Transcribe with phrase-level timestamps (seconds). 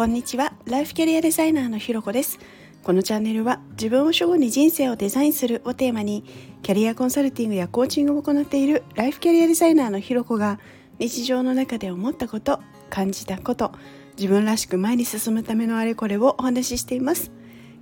[0.00, 0.54] こんにちは。
[0.64, 2.38] ライフキャリアデザイナーのひろこです。
[2.82, 6.24] このチャンネルは自分を主語に人生をデザインするをテーマに
[6.62, 10.58] キャリアコンサルティングやコーチングを行っているライフキャリアデザイナーのひろこが
[10.98, 13.72] 日常の中で思ったこと感じたこと
[14.16, 17.30] 自分らしく前に進むためのあれこれをお話ししています。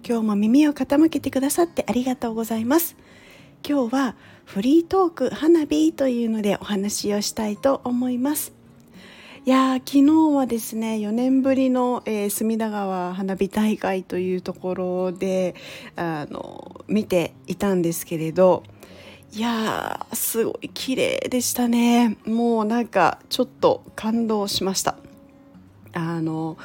[0.05, 2.97] 今日も耳を傾けてくださってありがとうございます。
[3.65, 8.58] 今日はフリートーク花火というのでお話をしたいと思います。
[9.49, 15.55] いや昨日はですね4年ぶりの、えー、隅田川花火大会というところで
[15.97, 18.63] あの見ていたんですけれど
[19.33, 22.19] いやーすごい綺麗でしたね。
[22.27, 24.97] もうなんかちょっと感動しました。
[25.95, 26.59] あの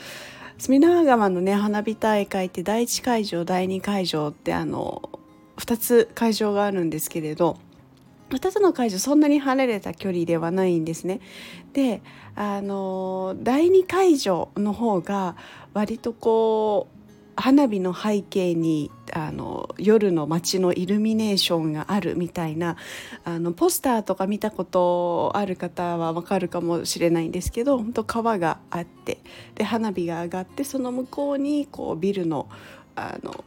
[0.58, 5.10] 隅田川のね花火大会って第1会場第2会場ってあの
[5.56, 7.58] 2つ会場があるんですけれど
[8.38, 11.20] 2つの会場そんなに離れた距離ではないんですね。
[11.74, 12.02] で
[12.36, 15.36] あの第2会場の方が
[15.74, 17.04] 割とこう
[17.36, 22.78] 花火の背景にあの夜の街のイルミネーションがあるみたいな
[23.24, 29.20] あのポスターとか見たことある方はわかるかもしれないんですけど本当川があって
[29.56, 32.50] で花火が上がってその向こうにこうビルの
[32.96, 33.44] あの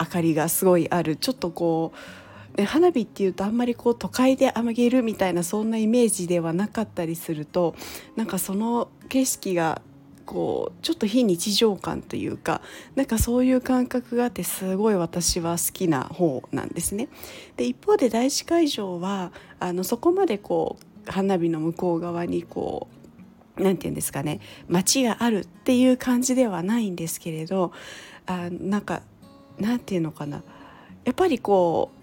[0.00, 7.74] 明かりがすごいあるちょっとこうで花火っていうとあんまりこう都会であげるみたいなそんなイメージではなかったりすると
[8.16, 9.82] なんかその景色が
[10.26, 12.62] こうちょっと非日常感というか
[12.94, 17.08] なんかそういう感覚があってすごい私は好きな方なんですね。
[17.56, 22.86] で一方で第一会場はあのそこまでこう花火の向こう側にこ
[23.58, 27.72] う何て言うんですかね街があるっていう感じではないんですけれど
[28.26, 29.02] あなんか
[29.58, 30.42] なんて言うのかな
[31.04, 31.99] やっぱりこう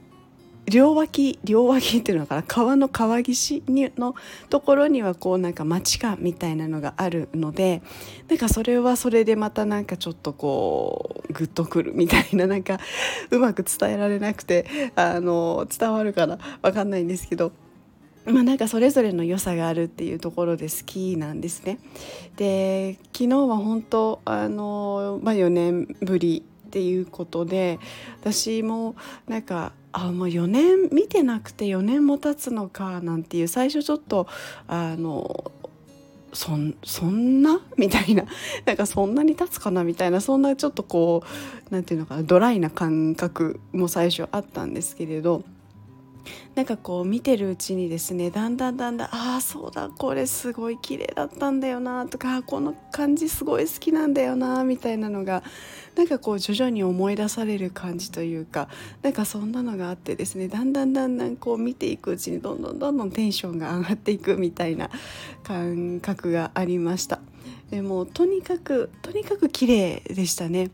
[0.70, 4.16] 両脇両脇っていうのかな川の川岸にの
[4.50, 7.82] ところにはこうなんか町かみたいなのがあるので
[8.28, 12.80] なんかそれはそれでまたなんかちょっとこうグッとくるみたいななんか
[13.32, 17.52] うまく伝えられなくてあの伝わるかな分かんないんですけど。
[18.26, 21.80] まあ、なんかそれぞれの良さがあるっていうところで好きなんですね。
[22.36, 27.80] で昨日は本当あの、まあ、4年ぶりっていうことで
[28.20, 28.96] 私も
[29.28, 34.28] なんかあもう4年見てなくて4年も経つのかなんていう最初ちょっと
[34.68, 35.52] あの
[36.34, 37.62] そんそんな？
[37.78, 38.26] みたいな。
[38.66, 40.22] なんかそんなに経つかなみたいな。
[40.22, 41.28] そんなちょっとこう
[41.72, 45.44] 何て言うのかなドライな感覚も最初あったんですけれど。
[46.56, 55.44] なんかこう見てるうちにですねだんだんだんだんああそうだこれすごい綺麗だったんだよなとかこの感じすごい好きなんだよなみたいなのが
[55.96, 58.70] なんかこう徐々に思い出される感じというか
[59.02, 64.90] なんかそんなのがあってですねだんだんだんだんこう見ていくうちにどんどんどんどんテンションが上がっていくみたいな
[65.44, 67.20] 感覚がありました。
[67.70, 70.72] でもとにかくとにかく綺麗でしたね。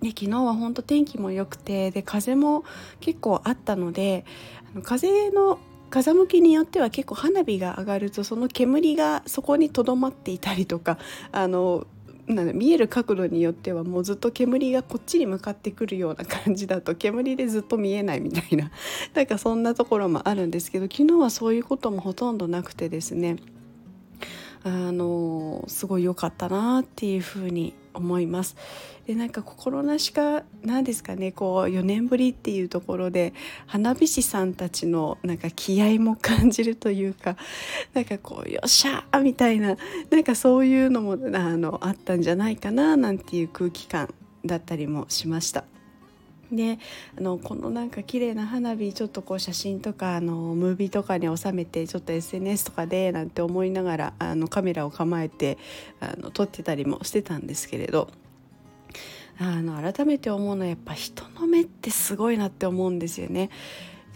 [0.00, 2.64] で昨日は本当天気も良くてで風も
[3.00, 4.24] 結構あったので
[4.72, 5.58] あの風の
[5.94, 10.98] 風向きによっては結構花火が上がるとその煙がそこにとどまっていたりとか
[11.30, 11.86] あの
[12.26, 18.70] なん見える角度によってはもうずっと煙がこっちに向かってくるような感じだと煙でずっと見えないみたいな
[19.14, 23.36] なんかそんなところもあるんですけど昨日はそういうこともほとんどなくてですね
[24.64, 28.56] あのすごい良かったなっていうふうに思います。
[29.06, 33.34] でなんか心なしか何ですかねこう4年ぶりっていうところで
[33.66, 37.36] 花火師さんたちのなんか気合も感じるというか
[37.92, 39.76] なんかこうよっしゃーみたいな
[40.10, 41.16] なんかそういうのもあ
[41.56, 44.12] のあったんじゃないかななんていう空気感
[44.46, 45.73] だったりもしました。
[46.52, 46.78] で
[47.16, 55.58] あのこのなんか綺麗な花火ちょっとこう写真とかあのムービーとかに収めてちょっと SNS とかでなんて思いながらあのカメラを構えて
[56.00, 58.08] あの撮ってたりもしてたんですけれど
[59.38, 63.50] あの改めて思うのはやっぱ人の目ってすごいなって思うんですよね。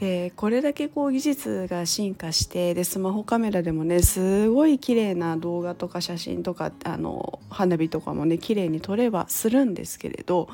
[0.00, 10.48] でこれだけこう技術が進化してでスマホカメラでもねすごい綺麗な動画とか写真とかあの花火とかもね綺麗に撮ればするんですけれど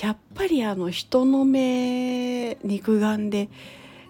[0.00, 3.48] やっぱりあの人の目肉眼で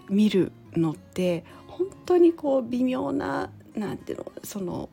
[0.07, 4.89] 見るのって本当にこう微妙ななんていうのその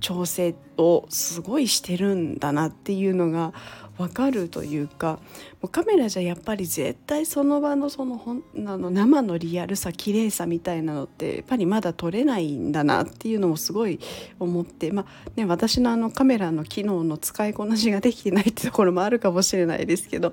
[0.00, 3.52] 調整をすごいしてるんだなっていうのが
[3.98, 5.18] 分かるというか
[5.62, 13.98] もうカメラじゃやっぱり絶対その場のそのほんあの生のリアルさ綺麗さみたいなのってやっぱりまだ撮れないんだなっていうのもすごい
[14.38, 20.32] 思って、まあね、私のあのカメラの機能の使いこなしができてないってところもあるかもしれないですけど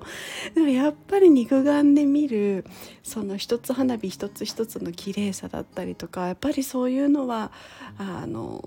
[0.54, 2.66] でもやっぱり肉眼で見る
[3.02, 7.50] その一つ花火一つ一つの綺麗さだったりとかやっぱりそういうのは
[7.96, 8.62] あの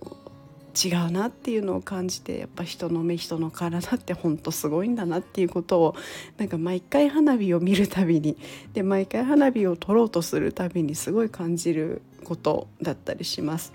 [0.85, 5.95] 違うなっていうのを感じてやっぱ人の目人の体って本当すごいんだなっていうことを
[6.37, 8.37] なんか毎回花火を見るたびに
[8.73, 13.73] で毎回花火を撮ろうとするたびにすごい感じることだったりします。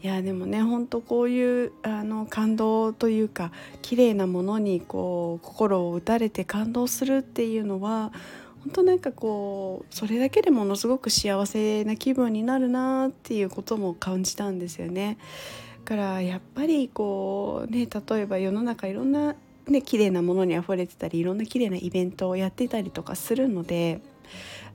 [0.00, 3.50] いやでもねほんとこういうあの感動というか
[3.82, 8.12] 綺麗なものにこう心を打たれて感動するっていうのは
[8.64, 15.18] 本当なんかこうそれだけでものすごく幸せな気分になるなっていうことも感じたんですよね。
[15.84, 24.00] だからやっぱりこうね例えば世の中いろんなね綺麗なものにあふれてたりいろんな綺麗なイベントをやってたりとかするので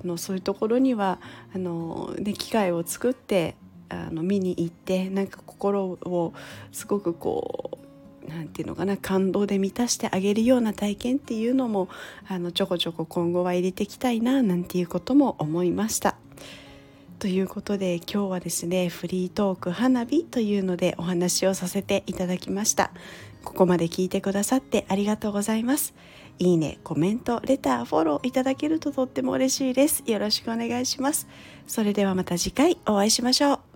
[0.03, 1.19] あのそういうところには
[1.53, 3.55] あの、ね、機会を作って
[3.89, 6.33] あの見に行ってなんか心を
[6.71, 7.82] すごくこう
[8.27, 11.89] なんていうのかな感動で満たしてあげるような体験っていうのも
[12.27, 16.15] あのちょこちょこ今後は入れていきたいななんていうことも思いました。
[17.19, 22.91] ということで今日はですねフリートーク花火というのでお話をさせていただきました。
[23.43, 25.93] ここまで聞いてくださってありがとうございます。
[26.39, 30.03] いいねコメントレターフォローいただけるととっても嬉しいです。
[30.05, 31.27] よろしくお願いします。
[31.67, 33.72] それではまた次回お会いしましょう。